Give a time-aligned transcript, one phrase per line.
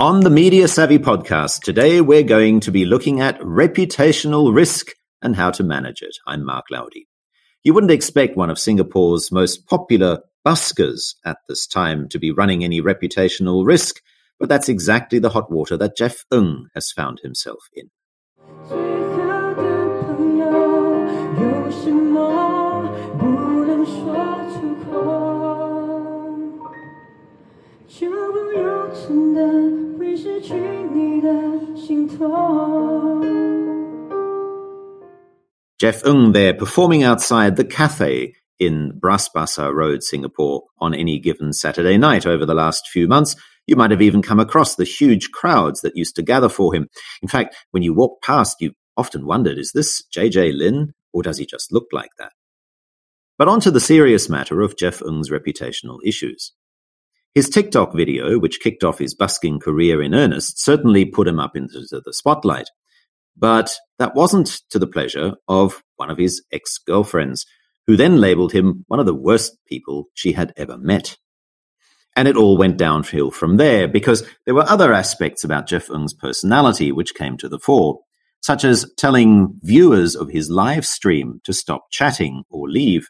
[0.00, 4.88] On the Media Savvy podcast, today we're going to be looking at reputational risk
[5.22, 6.16] and how to manage it.
[6.26, 7.06] I'm Mark Laudi.
[7.62, 12.64] You wouldn't expect one of Singapore's most popular buskers at this time to be running
[12.64, 14.02] any reputational risk,
[14.40, 17.90] but that's exactly the hot water that Jeff Ng has found himself in.
[35.78, 41.52] Jeff Ng there performing outside the Cathay in Bras Basah Road, Singapore on any given
[41.52, 43.36] Saturday night over the last few months.
[43.68, 46.88] You might have even come across the huge crowds that used to gather for him.
[47.22, 51.38] In fact, when you walk past, you often wondered, is this JJ Lin or does
[51.38, 52.32] he just look like that?
[53.38, 56.54] But on to the serious matter of Jeff Ng's reputational issues.
[57.34, 61.56] His TikTok video, which kicked off his busking career in earnest, certainly put him up
[61.56, 62.70] into the spotlight.
[63.36, 67.44] But that wasn't to the pleasure of one of his ex girlfriends,
[67.88, 71.16] who then labeled him one of the worst people she had ever met.
[72.14, 76.14] And it all went downhill from there because there were other aspects about Jeff Ng's
[76.14, 77.98] personality which came to the fore,
[78.40, 83.08] such as telling viewers of his live stream to stop chatting or leave,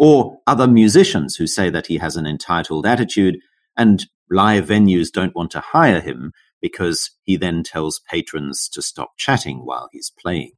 [0.00, 3.36] or other musicians who say that he has an entitled attitude
[3.76, 9.10] and live venues don't want to hire him because he then tells patrons to stop
[9.18, 10.52] chatting while he's playing.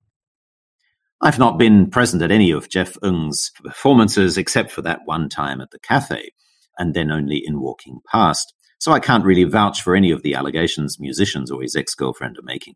[1.20, 5.60] I've not been present at any of Jeff Ng's performances except for that one time
[5.60, 6.30] at the Cathay,
[6.78, 10.34] and then only in walking past, so I can't really vouch for any of the
[10.36, 12.74] allegations musicians or his ex girlfriend are making.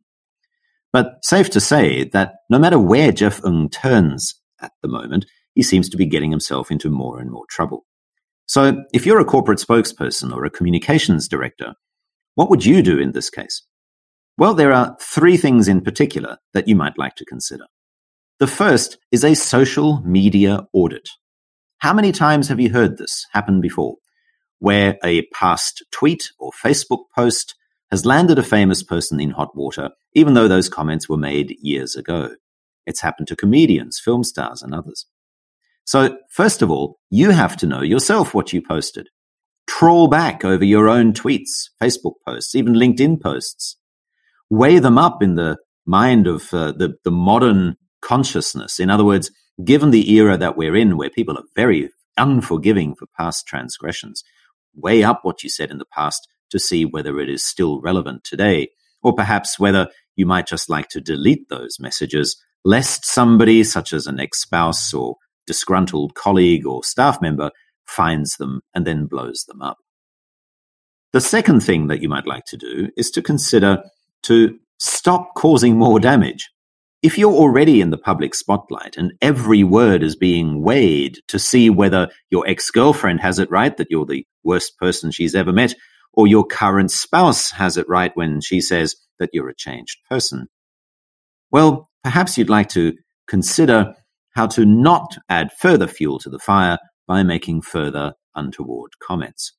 [0.92, 5.26] But safe to say that no matter where Jeff Ng turns at the moment,
[5.56, 7.84] he seems to be getting himself into more and more trouble.
[8.46, 11.74] So, if you're a corporate spokesperson or a communications director,
[12.36, 13.62] what would you do in this case?
[14.38, 17.64] Well, there are three things in particular that you might like to consider.
[18.38, 21.08] The first is a social media audit.
[21.78, 23.96] How many times have you heard this happen before?
[24.58, 27.54] Where a past tweet or Facebook post
[27.90, 31.96] has landed a famous person in hot water, even though those comments were made years
[31.96, 32.34] ago.
[32.86, 35.06] It's happened to comedians, film stars, and others.
[35.86, 39.08] So, first of all, you have to know yourself what you posted.
[39.68, 43.76] Trawl back over your own tweets, Facebook posts, even LinkedIn posts.
[44.50, 48.80] Weigh them up in the mind of uh, the, the modern consciousness.
[48.80, 49.30] In other words,
[49.64, 54.24] given the era that we're in, where people are very unforgiving for past transgressions,
[54.74, 58.24] weigh up what you said in the past to see whether it is still relevant
[58.24, 58.70] today,
[59.04, 64.08] or perhaps whether you might just like to delete those messages, lest somebody, such as
[64.08, 67.50] an ex spouse or disgruntled colleague or staff member
[67.86, 69.78] finds them and then blows them up.
[71.12, 73.82] The second thing that you might like to do is to consider
[74.24, 76.50] to stop causing more damage.
[77.02, 81.70] If you're already in the public spotlight and every word is being weighed to see
[81.70, 85.74] whether your ex girlfriend has it right that you're the worst person she's ever met,
[86.12, 90.48] or your current spouse has it right when she says that you're a changed person,
[91.50, 92.94] well, perhaps you'd like to
[93.28, 93.94] consider
[94.36, 99.52] how to not add further fuel to the fire by making further untoward comments.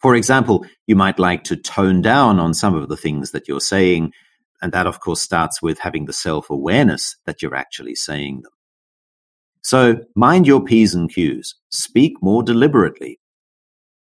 [0.00, 3.58] For example, you might like to tone down on some of the things that you're
[3.58, 4.12] saying,
[4.60, 8.52] and that, of course, starts with having the self awareness that you're actually saying them.
[9.62, 13.18] So mind your P's and Q's, speak more deliberately,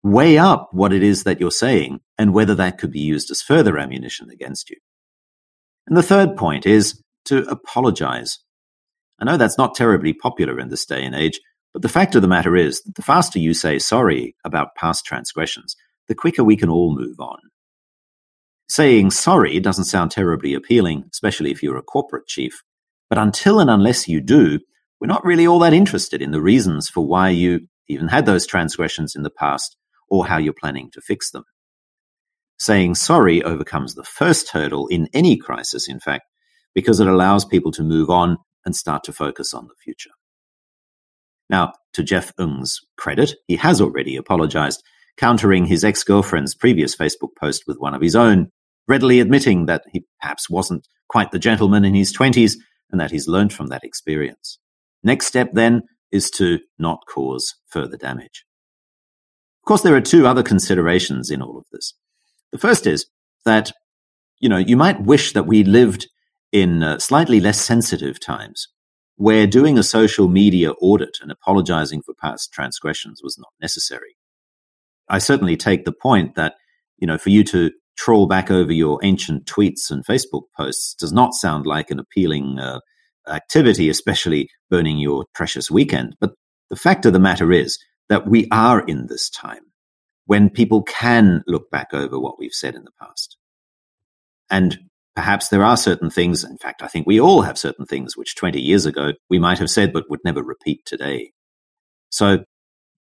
[0.02, 3.44] weigh up what it is that you're saying and whether that could be used as
[3.44, 4.78] further ammunition against you.
[5.88, 8.40] And the third point is to apologize
[9.20, 11.40] I know that's not terribly popular in this day and age,
[11.74, 15.06] but the fact of the matter is that the faster you say sorry about past
[15.06, 15.76] transgressions,
[16.08, 17.38] the quicker we can all move on.
[18.68, 22.64] Saying sorry doesn't sound terribly appealing, especially if you're a corporate chief,
[23.10, 24.60] but until and unless you do,
[25.00, 28.48] we're not really all that interested in the reasons for why you even had those
[28.48, 29.78] transgressions in the past
[30.10, 31.44] or how you're planning to fix them.
[32.58, 36.24] Saying sorry overcomes the first hurdle in any crisis, in fact,
[36.74, 40.12] because it allows people to move on and start to focus on the future.
[41.50, 44.84] Now, to Jeff Ng's credit, he has already apologized,
[45.18, 48.50] countering his ex girlfriend's previous Facebook post with one of his own,
[48.88, 52.56] readily admitting that he perhaps wasn't quite the gentleman in his 20s
[52.92, 54.60] and that he's learned from that experience.
[55.04, 58.46] Next step then is to not cause further damage.
[59.64, 61.94] Of course, there are two other considerations in all of this.
[62.52, 63.08] The first is
[63.46, 63.72] that,
[64.40, 66.08] you know, you might wish that we lived
[66.56, 68.70] in uh, slightly less sensitive times,
[69.18, 74.16] where doing a social media audit and apologizing for past transgressions was not necessary.
[75.10, 76.56] I certainly take the point that,
[76.98, 81.12] you know, for you to trawl back over your ancient tweets and Facebook posts does
[81.12, 82.80] not sound like an appealing uh,
[83.28, 86.16] activity, especially burning your precious weekend.
[86.22, 86.36] But
[86.70, 89.64] the fact of the matter is that we are in this time
[90.26, 93.36] when people can look back over what we've said in the past.
[94.50, 94.80] And
[95.16, 98.36] perhaps there are certain things, in fact, I think we all have certain things which
[98.36, 101.32] 20 years ago we might have said but would never repeat today.
[102.10, 102.44] So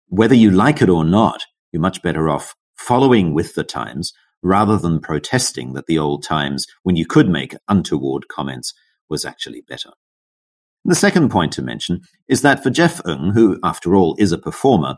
[0.08, 4.12] whether you like it or not, you're much better off following with the times
[4.42, 8.72] rather than protesting that the old times, when you could make untoward comments,
[9.08, 9.90] was actually better.
[10.84, 14.38] The second point to mention is that for Jeff Ng, who after all is a
[14.38, 14.96] performer,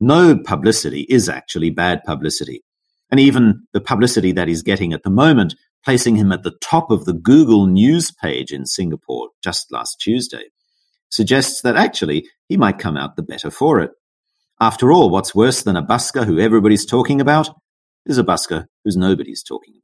[0.00, 2.62] no publicity is actually bad publicity.
[3.10, 6.90] And even the publicity that he's getting at the moment, placing him at the top
[6.90, 10.44] of the Google News page in Singapore just last Tuesday,
[11.10, 13.90] suggests that actually he might come out the better for it.
[14.60, 17.50] After all, what's worse than a busker who everybody's talking about
[18.06, 19.80] is a busker who's nobody's talking about.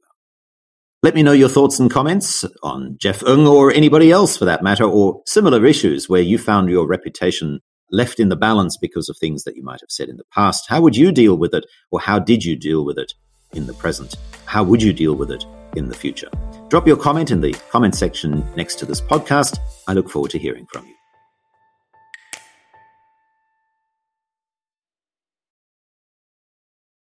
[1.03, 4.63] Let me know your thoughts and comments on Jeff Ng or anybody else for that
[4.63, 7.59] matter, or similar issues where you found your reputation
[7.91, 10.65] left in the balance because of things that you might have said in the past.
[10.69, 13.13] How would you deal with it, or how did you deal with it
[13.53, 14.15] in the present?
[14.45, 15.43] How would you deal with it
[15.75, 16.29] in the future?
[16.69, 19.59] Drop your comment in the comment section next to this podcast.
[19.87, 21.00] I look forward to hearing from you.